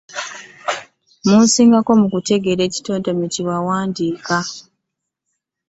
Mu 1.27 1.35
nsengeka 1.45 1.91
mw’otegeereza 2.01 2.65
ekitontome 2.69 3.23
we 3.27 3.31
kitandikira. 3.35 4.39